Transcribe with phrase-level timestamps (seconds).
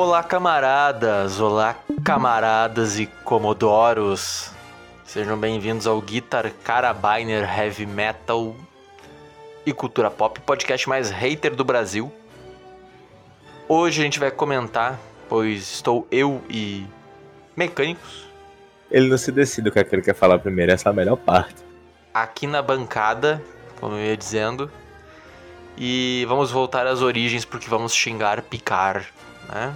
[0.00, 1.40] Olá, camaradas!
[1.40, 4.52] Olá, camaradas e comodoros!
[5.04, 8.54] Sejam bem-vindos ao Guitar Carabiner Heavy Metal
[9.66, 12.12] e Cultura Pop, podcast mais hater do Brasil.
[13.68, 16.86] Hoje a gente vai comentar, pois estou eu e
[17.56, 18.28] mecânicos
[18.88, 20.94] Ele não se decide o que é que ele quer falar primeiro, essa é a
[20.94, 21.56] melhor parte.
[22.14, 23.42] aqui na bancada,
[23.80, 24.70] como eu ia dizendo,
[25.76, 29.04] e vamos voltar às origens porque vamos xingar picar,
[29.48, 29.74] né?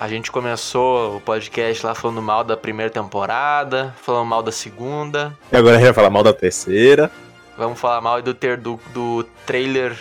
[0.00, 5.36] A gente começou o podcast lá falando mal da primeira temporada, falando mal da segunda.
[5.50, 7.10] E agora a gente vai falar mal da terceira.
[7.56, 9.98] Vamos falar mal do ter do, do trailer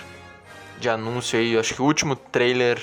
[0.77, 2.79] de anúncio aí, acho que o último trailer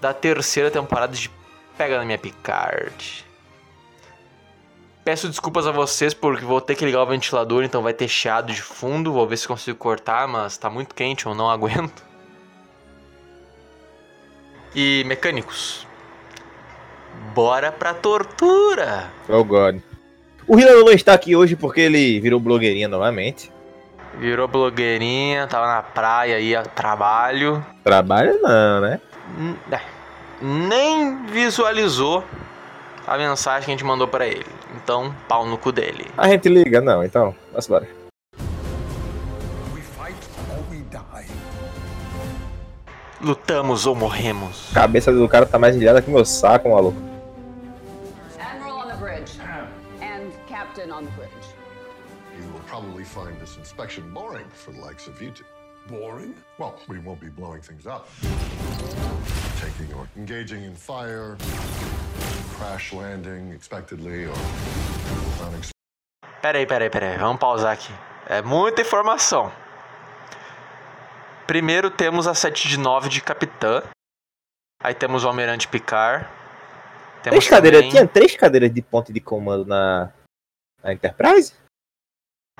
[0.00, 1.28] da terceira temporada de
[1.76, 3.26] Pega na minha Picard.
[5.04, 8.52] Peço desculpas a vocês porque vou ter que ligar o ventilador, então vai ter chiado
[8.52, 9.12] de fundo.
[9.12, 12.04] Vou ver se consigo cortar, mas tá muito quente, eu não aguento.
[14.72, 15.84] E mecânicos,
[17.34, 19.10] bora pra tortura!
[19.28, 19.78] Oh God.
[20.46, 23.50] O Hila não está aqui hoje porque ele virou blogueirinha novamente.
[24.18, 27.64] Virou blogueirinha, tava na praia aí a trabalho.
[27.82, 29.00] Trabalha não, né?
[29.70, 29.80] É,
[30.42, 32.22] nem visualizou
[33.06, 34.44] a mensagem que a gente mandou pra ele.
[34.76, 36.06] Então, pau no cu dele.
[36.16, 37.34] A gente liga, não, então.
[37.50, 37.88] Vamos embora.
[43.20, 44.68] Lutamos ou morremos.
[44.72, 47.11] A cabeça do cara tá mais ilhada que meu saco, maluco.
[50.00, 51.30] And Captain on the bridge.
[52.38, 55.44] You will probably find this inspection boring for the likes of you two.
[55.88, 56.34] Boring?
[56.58, 58.08] Well, we won't be blowing things up.
[59.60, 61.36] Taking or engaging in fire,
[62.54, 64.36] crash landing expectedly or
[65.40, 65.72] unexpectedly.
[66.40, 67.18] Peraí, peraí, peraí.
[67.18, 67.92] Vamos pausar aqui.
[68.26, 69.52] É muita informação.
[71.46, 73.82] Primeiro temos a 7 de 9 de Capitã.
[74.82, 76.26] Aí temos o Almirante Picard.
[77.22, 80.10] Temos Três cadeiras, também- tinha três cadeiras de ponte de comando na,
[80.82, 81.54] na Enterprise?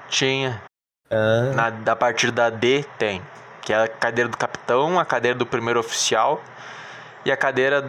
[0.08, 0.62] Tinha.
[1.10, 3.22] Ah, Na, da partir da D tem.
[3.60, 6.42] Que é a cadeira do capitão, a cadeira do primeiro oficial
[7.24, 7.84] e a cadeira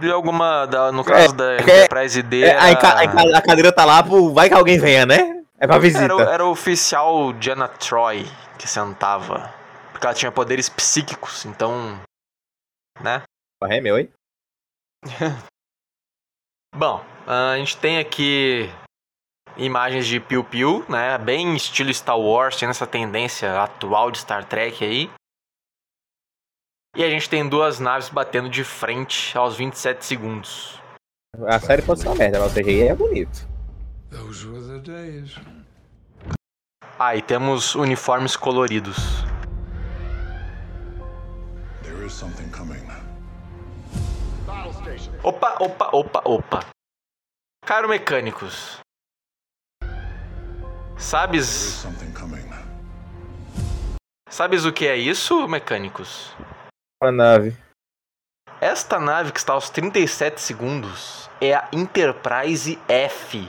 [0.00, 0.66] de alguma.
[0.66, 2.42] Da, no caso da é- Enterprise D.
[2.44, 4.32] é, a, a a cadeira tá lá pro.
[4.32, 5.42] Vai que alguém venha, né?
[5.58, 6.04] É pra visita.
[6.04, 8.26] era, o- era o oficial Diana Troy
[8.58, 9.52] que sentava.
[9.92, 11.98] Porque ela tinha poderes psíquicos, então.
[13.00, 13.22] Né?
[13.64, 14.08] É meu, hein?
[16.74, 18.70] Bom, a gente tem aqui
[19.56, 21.18] imagens de Piu Piu, né?
[21.18, 25.10] Bem estilo Star Wars, tendo essa tendência atual de Star Trek aí.
[26.96, 30.80] E a gente tem duas naves batendo de frente aos 27 segundos.
[31.46, 33.46] A série pode ser uma merda, mas o CGI é bonito.
[34.10, 35.36] Those were the days.
[36.98, 38.96] Ah, e temos uniformes coloridos.
[41.82, 42.97] There is something coming.
[45.28, 46.60] Opa, opa, opa, opa.
[47.66, 48.78] Caro mecânicos.
[50.98, 51.84] Sabes,
[54.30, 56.32] sabes o que é isso, mecânicos?
[57.02, 57.54] Uma nave.
[58.58, 63.46] Esta nave que está aos 37 segundos é a Enterprise F.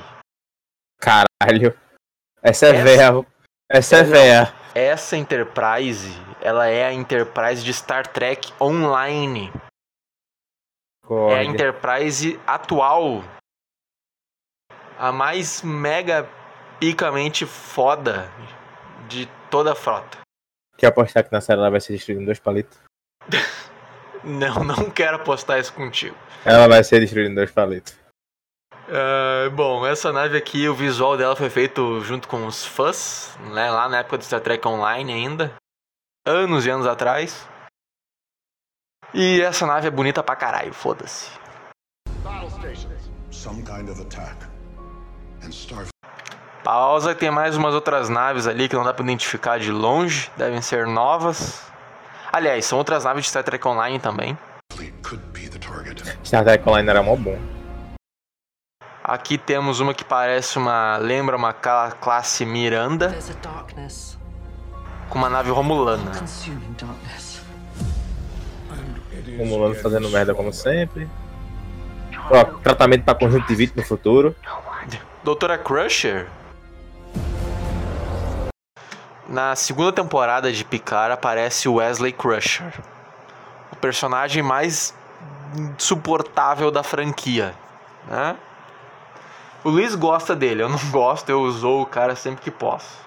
[1.00, 1.80] Caralho.
[2.44, 3.26] Essa é Essa- véia.
[3.72, 4.10] Essa é Não.
[4.12, 4.54] véia.
[4.76, 6.10] Essa Enterprise,
[6.42, 9.50] ela é a Enterprise de Star Trek Online.
[11.10, 11.44] É a.
[11.44, 13.24] Enterprise atual.
[14.98, 16.28] A mais mega
[16.80, 18.30] picamente foda
[19.08, 20.20] de toda a frota.
[20.78, 22.78] Quer apostar que na série ela vai ser destruída em dois palitos?
[24.22, 26.14] Não, não quero apostar isso contigo.
[26.44, 27.98] Ela vai ser destruída em dois palitos.
[28.92, 33.70] Ah, bom, essa nave aqui, o visual dela foi feito junto com os fãs, né,
[33.70, 35.54] lá na época do Star Trek Online ainda.
[36.26, 37.48] Anos e anos atrás.
[39.14, 41.30] E essa nave é bonita pra caralho, foda-se.
[46.64, 50.62] Pausa, tem mais umas outras naves ali que não dá pra identificar de longe, devem
[50.62, 51.64] ser novas.
[52.32, 54.38] Aliás, são outras naves de Star Trek Online também.
[56.24, 57.40] Star Trek Online era mó bom.
[59.04, 60.98] Aqui temos uma que parece uma.
[60.98, 63.10] lembra uma cla- classe Miranda
[65.10, 66.12] com uma nave romulana.
[69.20, 69.40] Consuming darkness.
[69.40, 71.10] O Mulano fazendo merda como sempre.
[72.32, 74.36] Ó, tratamento pra conjuntivite no futuro.
[75.24, 76.28] Doutora Crusher.
[79.28, 82.74] Na segunda temporada de Picard aparece o Wesley Crusher,
[83.72, 84.96] o personagem mais
[85.56, 87.54] insuportável da franquia,
[88.08, 88.36] né?
[89.64, 92.98] O Luiz gosta dele, eu não gosto, eu usou o cara sempre que posso.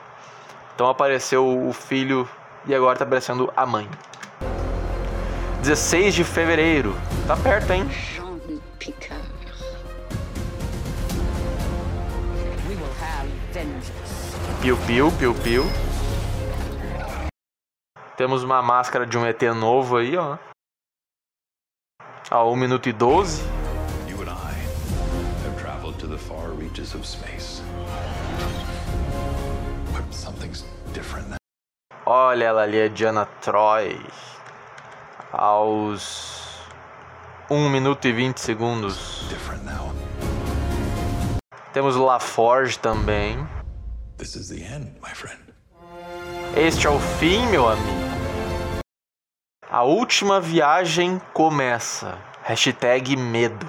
[0.74, 2.28] Então apareceu o filho
[2.66, 3.88] e agora tá aparecendo a mãe.
[5.62, 6.92] 16 de fevereiro.
[7.24, 7.88] Tá perto, hein?
[14.60, 15.64] Piu, piu, piu, piu.
[18.16, 20.36] Temos uma máscara de um ET novo aí, ó.
[22.28, 23.42] A 1 minuto e 12.
[24.08, 24.54] You and I
[25.46, 27.62] have traveled to the far reaches of space.
[29.92, 31.36] But something's different.
[32.04, 33.96] Olha ela ali, a Diana Troy.
[35.32, 36.60] Aos
[37.50, 39.22] 1 minuto e 20 segundos.
[41.72, 43.46] Temos o LaForge também.
[44.18, 45.40] This is the end, my friend.
[46.54, 48.12] Este é o fim, meu amigo.
[49.70, 52.18] A última viagem começa.
[52.42, 53.66] Hashtag medo.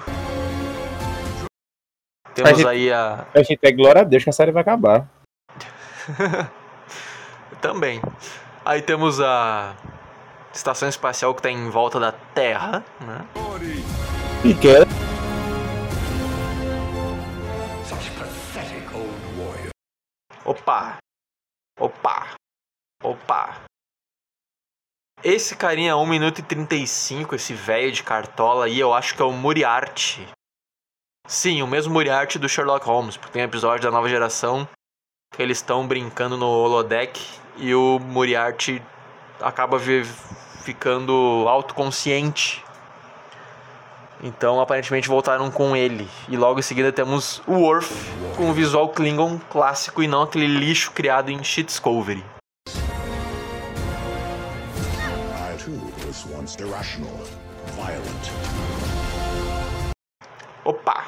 [2.34, 3.24] Temos Hashtag- aí a.
[3.34, 5.08] Hashtag glória a Deus que a série vai acabar.
[7.62, 8.02] Também.
[8.64, 9.74] Aí temos a
[10.54, 13.26] estação espacial que tá em volta da Terra, né?
[14.44, 14.80] E que é.
[20.44, 20.98] Opa!
[21.80, 22.34] Opa!
[23.02, 23.64] Opa!
[25.22, 29.24] Esse carinha 1 minuto e 35, esse velho de cartola aí, eu acho que é
[29.24, 30.28] o Moriarty.
[31.26, 34.68] Sim, o mesmo Moriarty do Sherlock Holmes, porque tem um episódio da nova geração
[35.34, 37.18] que eles estão brincando no holodeck
[37.56, 38.82] e o Moriarty
[39.40, 39.78] acaba
[40.64, 42.64] ficando autoconsciente.
[44.22, 46.08] Então, aparentemente voltaram com ele.
[46.28, 47.92] E logo em seguida temos o Worf
[48.36, 52.24] com o visual Klingon clássico e não aquele lixo criado em Shitscovery.
[60.64, 61.04] Opa!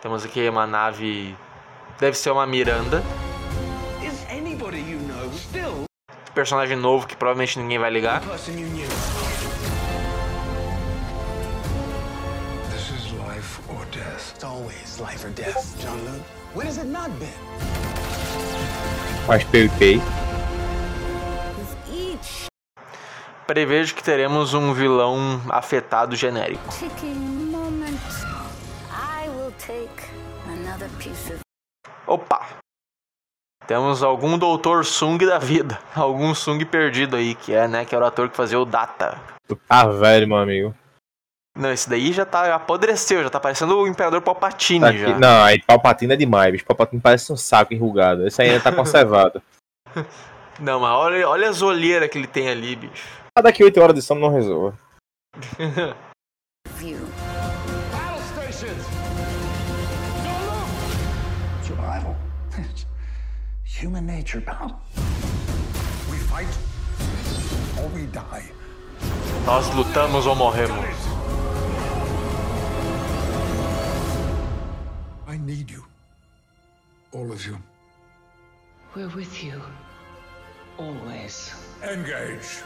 [0.00, 1.36] Temos aqui uma nave.
[1.98, 3.02] Deve ser uma Miranda.
[6.34, 8.20] Personagem novo que provavelmente ninguém vai ligar.
[8.20, 8.48] This
[12.90, 14.34] is life or death.
[14.34, 16.22] It's always life or death, Jean-Luc.
[16.54, 17.32] When has it not been?
[19.26, 20.00] mais PvP.
[23.46, 26.62] Prevejo que teremos um vilão afetado genérico.
[26.78, 27.34] ticking
[33.66, 35.78] Temos algum Doutor Sung da vida.
[35.96, 37.84] Algum Sung perdido aí, que é, né?
[37.84, 39.18] Que era o ator que fazia o Data.
[39.68, 40.74] Tá velho, meu amigo.
[41.56, 42.54] Não, esse daí já tá.
[42.54, 45.18] apodreceu, já tá parecendo o Imperador Palpatine Tá já.
[45.18, 46.66] Não, aí Palpatine é demais, bicho.
[46.66, 48.26] Palpatine parece um saco enrugado.
[48.26, 49.40] Esse aí ainda tá conservado.
[50.58, 53.08] Não, mas olha, olha as olheiras que ele tem ali, bicho.
[53.36, 54.76] Ah, daqui 8 horas de sono não resolve.
[63.84, 64.80] human nature, pal.
[66.10, 66.48] We fight
[67.78, 68.46] or we die.
[69.44, 70.96] Nós lutamos ou morremos.
[75.28, 75.84] I need you.
[77.12, 77.58] All of you.
[78.94, 79.60] We're with you.
[80.78, 81.52] Always.
[81.82, 82.64] Engage.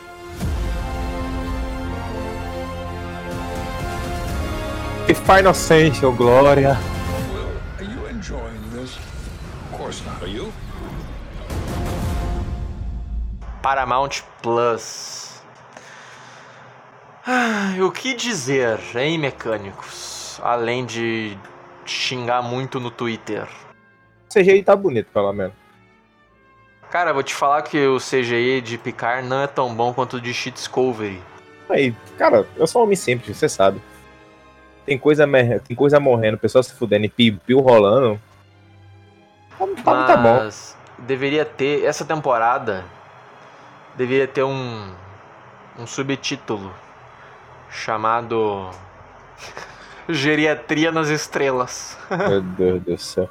[5.09, 6.77] E Final Sense, glória.
[13.69, 15.43] Paramount Plus.
[17.27, 20.41] Ah, o que dizer, hein, mecânicos?
[20.43, 21.37] Além de
[21.85, 23.47] xingar muito no Twitter.
[24.27, 25.53] O CGI tá bonito, pelo menos.
[26.91, 30.21] Cara, vou te falar que o CGI de Picard não é tão bom quanto o
[30.21, 31.21] de Shitscovery.
[31.69, 33.83] Aí, cara, eu sou um homem simples, você sabe.
[34.87, 35.27] Tem coisa,
[35.67, 38.19] tem coisa morrendo, pessoal se fudendo e piu rolando.
[39.59, 40.39] Tá, tá, tá bom.
[40.39, 42.83] Mas deveria ter, essa temporada,
[43.99, 44.91] deveria ter um,
[45.79, 46.73] um subtítulo
[47.69, 48.71] chamado
[50.09, 51.99] Geriatria nas Estrelas.
[52.09, 53.29] Meu Deus do céu.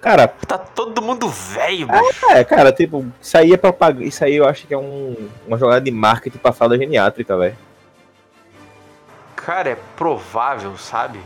[0.00, 2.26] Cara, Tá todo mundo velho, bicho.
[2.30, 4.04] é, cara, tipo, isso aí é propaganda.
[4.04, 5.14] Isso aí eu acho que é um,
[5.46, 7.56] uma jogada de marketing pra fralda geniátrica, velho.
[9.36, 11.20] Cara, é provável, sabe?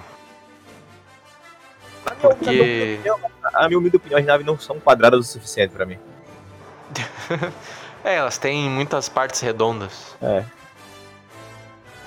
[2.20, 3.00] Porque.
[3.54, 5.98] A minha humilde opinião, as naves não são quadradas o suficiente pra mim.
[8.04, 10.14] É, elas têm muitas partes redondas.
[10.20, 10.44] É.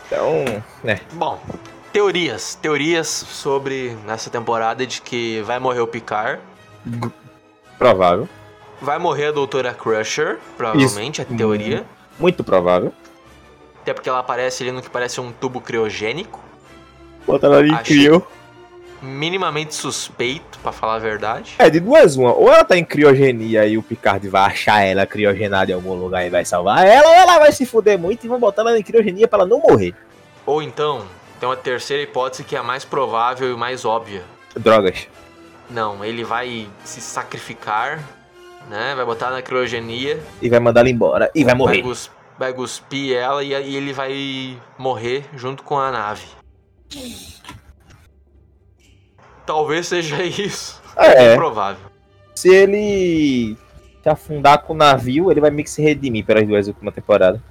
[0.05, 1.01] Então, né.
[1.13, 1.41] Bom,
[1.91, 2.55] teorias.
[2.55, 6.39] Teorias sobre nessa temporada de que vai morrer o Picard.
[7.77, 8.29] Provável.
[8.79, 11.83] Vai morrer a Doutora Crusher, provavelmente, é a teoria.
[12.19, 12.93] Muito provável.
[13.81, 16.39] Até porque ela aparece ali no que parece um tubo criogênico.
[17.25, 18.27] Bota ela ali Achei- criou.
[19.01, 21.55] Minimamente suspeito, pra falar a verdade.
[21.59, 22.33] É, de duas uma.
[22.33, 26.25] Ou ela tá em criogenia e o Picard vai achar ela criogenada em algum lugar
[26.25, 28.83] e vai salvar ela, ou ela vai se fuder muito e vão botar ela em
[28.83, 29.93] criogenia pra ela não morrer.
[30.45, 31.05] Ou então,
[31.39, 34.23] tem uma terceira hipótese que é a mais provável e mais óbvia.
[34.55, 35.07] Drogas.
[35.69, 37.99] Não, ele vai se sacrificar,
[38.69, 38.93] né?
[38.95, 41.29] Vai botar na criogenia, E vai mandar ela embora.
[41.35, 41.81] E vai vai, morrer.
[41.81, 46.25] gus- vai cuspir ela e, e ele vai morrer junto com a nave.
[49.47, 50.79] Talvez seja isso.
[50.95, 51.35] É.
[51.35, 51.85] provável.
[52.35, 53.57] Se ele
[54.03, 57.41] se afundar com o navio, ele vai meio que se redimir pelas duas últimas temporadas.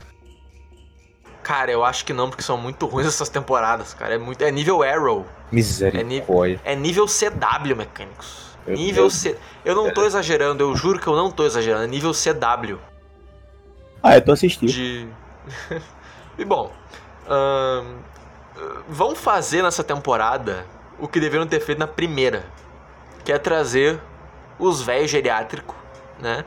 [1.42, 4.14] Cara, eu acho que não, porque são muito ruins essas temporadas, cara.
[4.14, 4.42] É muito.
[4.42, 5.24] É nível Arrow.
[5.50, 6.60] Misericórdia.
[6.64, 8.56] É nível CW, mecânicos.
[8.66, 9.14] Meu nível Deus.
[9.14, 9.36] C.
[9.64, 11.84] Eu não tô exagerando, eu juro que eu não tô exagerando.
[11.84, 12.78] É nível CW.
[14.02, 14.70] Ah, eu tô assistindo.
[14.70, 15.08] De.
[16.36, 16.72] e bom.
[18.88, 20.66] vão fazer nessa temporada
[20.98, 22.44] o que deveriam ter feito na primeira.
[23.24, 24.00] Que é trazer
[24.58, 25.76] os velhos geriátricos,
[26.18, 26.44] né?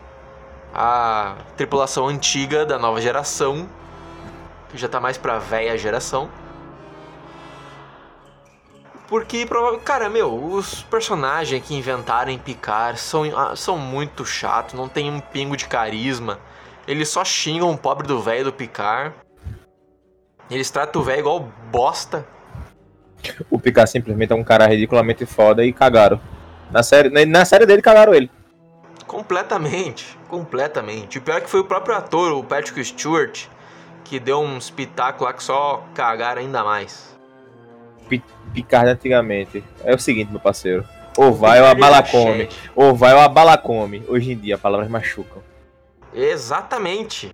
[0.74, 3.68] A tripulação antiga da nova geração.
[4.70, 6.30] Que já tá mais pra velha geração.
[9.10, 9.44] Porque,
[9.84, 15.10] cara, meu, os personagens que inventaram em Picar são, ah, são muito chatos, não tem
[15.12, 16.40] um pingo de carisma.
[16.88, 19.16] Eles só xingam o pobre do velho do Picar.
[20.50, 21.40] Eles tratam o velho igual
[21.72, 22.24] bosta.
[23.50, 26.20] O Picard simplesmente é um cara ridiculamente foda e cagaram.
[26.72, 28.30] Na série, na, série dele cagaram ele.
[29.08, 31.18] Completamente, completamente.
[31.18, 33.48] O pior é que foi o próprio ator, o Patrick Stewart,
[34.04, 37.18] que deu um espetáculo lá que só cagaram ainda mais.
[38.08, 38.24] Pi-
[38.54, 39.64] Picard antigamente.
[39.84, 40.86] É o seguinte, meu parceiro.
[41.18, 42.50] Ou vai ou a bala era come.
[42.76, 44.04] Ou vai ou a bala come.
[44.08, 45.42] Hoje em dia, palavras machucam.
[46.14, 47.32] Exatamente.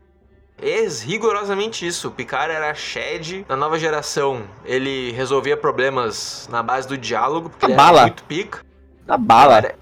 [0.61, 2.07] Ex rigorosamente isso.
[2.07, 4.43] O Picard era Shed na nova geração.
[4.63, 7.97] Ele resolvia problemas na base do diálogo, porque ele bala.
[7.99, 8.59] era muito pica.
[9.05, 9.73] Na bala.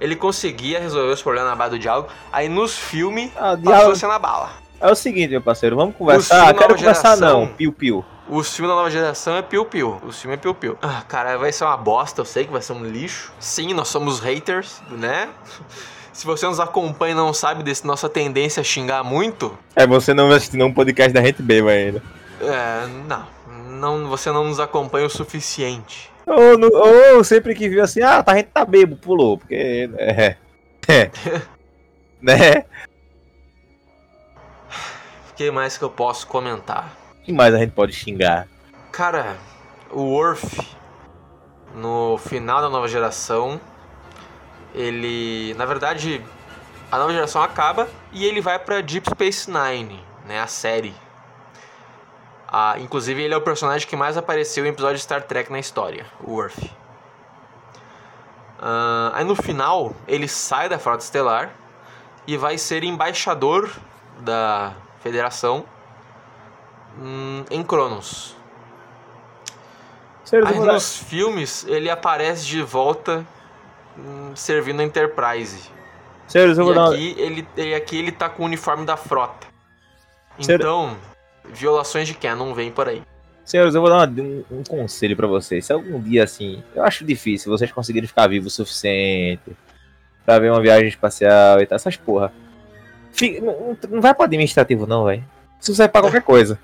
[0.00, 2.08] Ele conseguia resolver os problemas na base do diálogo.
[2.32, 4.50] Aí nos filmes, Ah, passou a ser na bala.
[4.80, 5.76] É o seguinte, meu parceiro.
[5.76, 6.44] Vamos Os conversar.
[6.46, 7.40] filmes Quero conversar geração.
[7.46, 7.54] não.
[7.54, 8.38] Piu piu.
[8.38, 10.00] Os filmes da nova geração é piu-piu.
[10.04, 10.78] Os filmes é piu-piu.
[10.82, 13.32] Ah, cara, vai ser uma bosta, eu sei que vai ser um lixo.
[13.38, 15.28] Sim, nós somos haters, né?
[16.12, 20.12] Se você nos acompanha e não sabe desse nossa tendência a xingar muito, É, você
[20.12, 22.02] não vai assistir um podcast da gente beba ainda.
[22.40, 23.26] é, não,
[23.70, 26.10] não, você não nos acompanha o suficiente.
[26.26, 29.38] Ou, no- ou sempre que viu assim, ah, tá, a gente tá bebo, pulou.
[29.38, 29.88] Porque.
[29.96, 30.36] É.
[30.86, 31.10] É.
[32.20, 32.64] né?
[35.30, 36.92] O que mais que eu posso comentar?
[37.24, 38.48] Que mais a gente pode xingar?
[38.90, 39.36] Cara,
[39.90, 40.58] o Worf,
[41.74, 43.60] no final da nova geração,
[44.74, 45.54] ele.
[45.54, 46.22] Na verdade,
[46.90, 50.40] a nova geração acaba e ele vai pra Deep Space Nine, né?
[50.40, 50.94] A série.
[52.48, 55.58] Ah, inclusive, ele é o personagem que mais apareceu em episódio de Star Trek na
[55.58, 56.70] história, o Worf.
[58.60, 61.50] Ah, aí no final, ele sai da Frota Estelar
[62.26, 63.70] e vai ser embaixador
[64.20, 65.64] da Federação
[66.98, 68.36] hum, em Cronos.
[70.32, 73.24] Aí dar- nos filmes ele aparece de volta
[73.98, 75.70] hum, servindo a Enterprise.
[76.26, 78.86] Senhores, eu E vou dar uma- aqui, ele, e aqui ele tá com o uniforme
[78.86, 79.46] da frota.
[80.38, 80.96] Então,
[81.52, 83.02] violações de canon vem por aí.
[83.44, 85.66] Senhores, eu vou dar uma- um, um conselho pra vocês.
[85.66, 89.42] Se algum dia, assim, eu acho difícil vocês conseguirem ficar vivos o suficiente
[90.24, 92.32] pra ver uma viagem espacial e tal, essas porra.
[93.12, 95.22] Fi- não, não- vai pro administrativo, não, velho.
[95.60, 96.58] Isso serve pra qualquer coisa.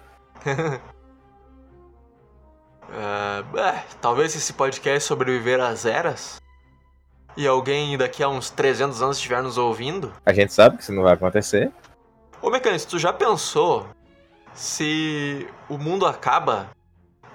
[2.90, 6.40] Ah, é, talvez esse podcast sobreviver às eras
[7.37, 10.12] e alguém daqui a uns 300 anos estiver nos ouvindo.
[10.25, 11.71] A gente sabe que isso não vai acontecer.
[12.40, 13.87] Ô Mecânico, tu já pensou
[14.54, 16.71] se o mundo acaba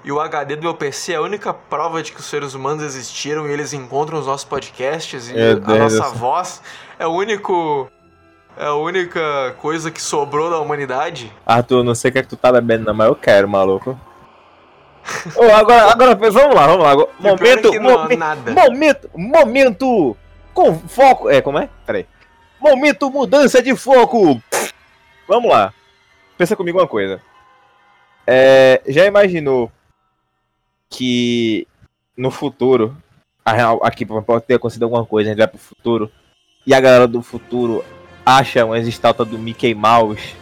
[0.03, 2.83] e o HD do meu PC é a única prova de que os seres humanos
[2.83, 6.13] existiram e eles encontram os nossos podcasts e Meu a Deus nossa céu.
[6.15, 6.61] voz
[6.99, 7.89] é o único.
[8.57, 11.31] É a única coisa que sobrou da humanidade?
[11.45, 13.99] Arthur, não sei o que é que tu tá bebendo, não, mas eu quero, maluco.
[15.57, 16.91] Agora, agora, vamos lá, vamos lá.
[16.93, 18.51] É momento, que não momen- nada.
[18.53, 20.17] momento, momento,
[20.53, 21.29] com foco.
[21.29, 21.67] É, como é?
[21.85, 22.05] Peraí.
[22.57, 24.41] Momento mudança de foco.
[25.27, 25.73] Vamos lá.
[26.37, 27.21] Pensa comigo uma coisa.
[28.25, 29.69] É, já imaginou
[30.89, 31.67] que
[32.15, 32.95] no futuro,
[33.43, 36.09] a real- aqui pode ter acontecido alguma coisa, a gente vai pro futuro,
[36.65, 37.83] e a galera do futuro
[38.25, 40.35] acha umas estátuas do Mickey Mouse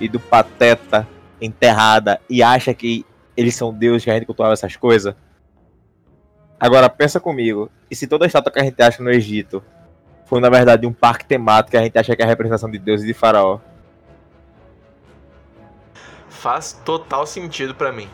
[0.00, 1.06] e do Pateta
[1.40, 3.04] enterrada e acha que
[3.36, 5.14] eles são deuses que a gente cultuava essas coisas?
[6.58, 9.62] Agora pensa comigo, e se toda a estátua que a gente acha no Egito
[10.26, 12.78] foi na verdade um parque temático que a gente acha que é a representação de
[12.78, 13.58] Deus e de faraó?
[16.28, 18.08] Faz total sentido pra mim.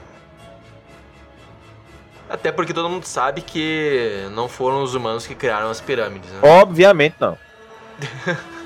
[2.28, 6.40] Até porque todo mundo sabe que não foram os humanos que criaram as pirâmides, né?
[6.42, 7.36] Obviamente não.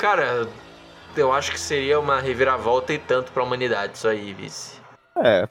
[0.00, 0.48] Cara,
[1.14, 4.80] eu acho que seria uma reviravolta e tanto pra humanidade isso aí, vice.
[5.22, 5.46] É.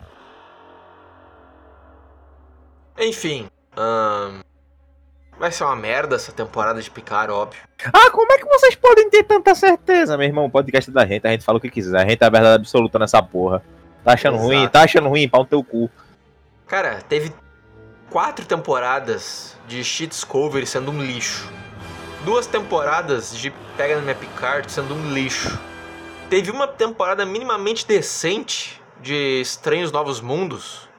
[2.98, 3.48] Enfim,
[5.38, 7.62] vai ser uma merda essa temporada de Picard, óbvio.
[7.94, 10.46] Ah, como é que vocês podem ter tanta certeza, meu irmão?
[10.46, 12.00] O podcast da gente, a gente fala o que quiser.
[12.00, 13.64] A gente é a verdade absoluta nessa porra.
[14.04, 14.48] Tá achando Exato.
[14.48, 14.68] ruim?
[14.68, 15.30] Tá achando ruim?
[15.30, 15.92] Pau no teu cu.
[16.66, 17.32] Cara, teve
[18.10, 21.48] quatro temporadas de Shit Discovery sendo um lixo.
[22.26, 25.58] Duas temporadas de Pega na Minha Picard sendo um lixo.
[26.30, 30.90] Teve uma temporada minimamente decente de Estranhos Novos Mundos.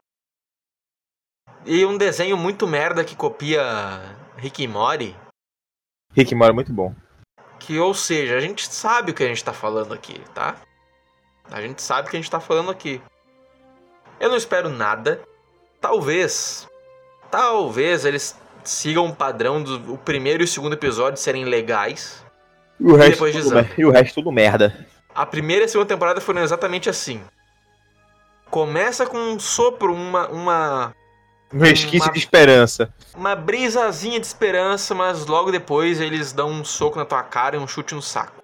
[1.63, 3.61] E um desenho muito merda que copia
[4.35, 5.15] Rick e Morty.
[6.13, 6.93] Rick Mora é muito bom.
[7.59, 10.55] Que, ou seja, a gente sabe o que a gente tá falando aqui, tá?
[11.51, 12.99] A gente sabe o que a gente tá falando aqui.
[14.19, 15.21] Eu não espero nada.
[15.79, 16.67] Talvez.
[17.29, 22.23] Talvez eles sigam o padrão do o primeiro e o segundo episódio serem legais.
[22.79, 24.87] E o resto, depois tudo, e o resto tudo merda.
[25.13, 27.21] A primeira e a segunda temporada foram exatamente assim.
[28.49, 30.95] Começa com um sopro, uma, uma,
[31.53, 32.93] Um resquício Uma- de esperança.
[33.15, 37.59] uma brisazinha de esperança, mas logo depois eles dão um soco na tua cara e
[37.59, 38.41] um chute no saco.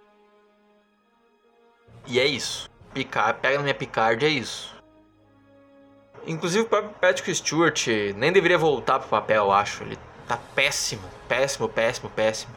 [2.05, 2.69] E é isso.
[2.93, 4.75] Picard, pega na minha Picard, é isso.
[6.25, 9.83] Inclusive o próprio Patrick Stewart nem deveria voltar pro papel, eu acho.
[9.83, 9.97] Ele
[10.27, 12.53] tá péssimo, péssimo, péssimo, péssimo.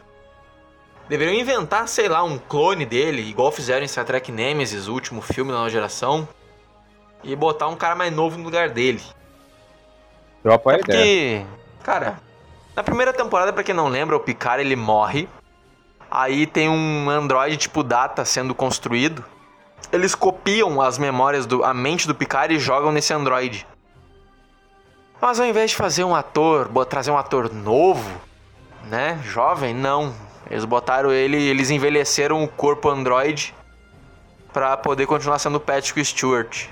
[1.07, 5.21] Deveriam inventar, sei lá, um clone dele, igual fizeram em Star Trek Nemesis, o último
[5.21, 6.27] filme da nova geração,
[7.23, 9.01] e botar um cara mais novo no lugar dele.
[10.43, 11.45] Eu apoio É ideia.
[11.45, 11.45] porque,
[11.83, 12.19] cara,
[12.75, 15.27] na primeira temporada, pra quem não lembra, o Picard ele morre.
[16.09, 19.23] Aí tem um androide tipo Data sendo construído.
[19.91, 23.67] Eles copiam as memórias do a mente do Picard e jogam nesse androide.
[25.21, 28.09] Mas ao invés de fazer um ator, trazer um ator novo,
[28.89, 30.13] né, jovem, não.
[30.49, 33.53] Eles botaram ele, eles envelheceram o corpo androide
[34.51, 36.65] pra poder continuar sendo o Patrick Stewart.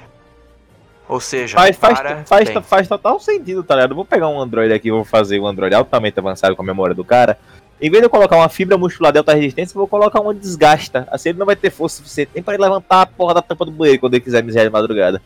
[1.07, 3.95] Ou seja, Faz, faz, cara faz, tem- faz total sentido, tá ligado?
[3.95, 7.03] Vou pegar um Android aqui vou fazer um Android altamente avançado com a memória do
[7.03, 7.37] cara.
[7.81, 10.33] Em vez de eu colocar uma fibra muscular de alta resistência, eu vou colocar uma
[10.33, 11.07] desgasta.
[11.09, 13.63] Assim ele não vai ter força suficiente nem pra ele levantar a porra da tampa
[13.65, 15.21] do banheiro quando ele quiser miséria de madrugada.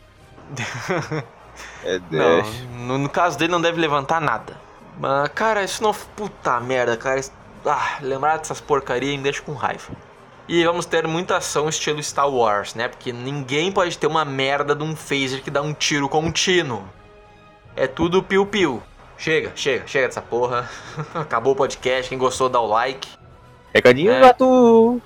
[1.84, 2.44] é, Não, é,
[2.78, 4.56] no, no caso dele não deve levantar nada.
[4.98, 5.92] Mas, cara, isso não.
[5.92, 7.18] Puta merda, cara.
[7.20, 7.32] Isso-
[7.66, 9.92] Ah, lembrar dessas porcarias me deixa com raiva.
[10.46, 12.88] E vamos ter muita ação estilo Star Wars, né?
[12.88, 16.84] Porque ninguém pode ter uma merda de um phaser que dá um tiro contínuo.
[17.74, 18.82] É tudo piu-piu.
[19.16, 20.68] Chega, chega, chega dessa porra.
[21.14, 22.08] Acabou o podcast.
[22.10, 23.08] Quem gostou, dá o like.
[23.72, 24.20] Recadinho É.
[24.20, 25.00] do Arthur.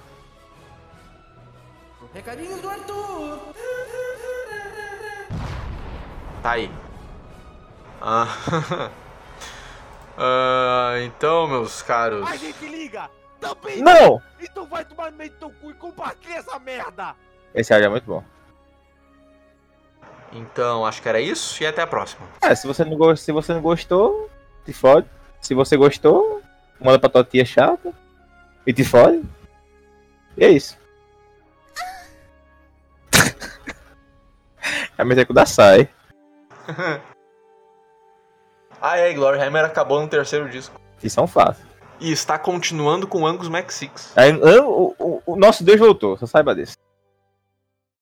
[2.13, 3.39] Recadinhos do Arthur.
[6.49, 6.71] Tá aí.
[8.01, 8.91] Ah,
[10.17, 12.27] Ah, então, meus caros.
[12.27, 13.11] A gente liga.
[13.39, 14.21] Também Não!
[14.41, 17.15] Então vai tomar no meio do teu cu e compartilha essa merda.
[17.55, 18.25] Esse áudio é muito bom.
[20.33, 22.27] Então, acho que era isso e até a próxima.
[22.41, 24.31] É, se você não, go- se você não gostou,
[24.65, 25.07] te fode.
[25.43, 26.41] Se você gostou,
[26.81, 27.93] manda pra tua tia chata.
[28.67, 29.23] E te fode.
[30.37, 30.79] E é isso.
[34.97, 35.89] É mesmo que da sai.
[38.81, 40.81] Ah, é, Glory Hammer acabou no terceiro disco.
[41.03, 41.59] Isso é um fato.
[41.99, 44.13] E está continuando com Angus Mac 6.
[44.15, 46.77] Aí, ah, o, o- o nosso Deus voltou, só saiba disso.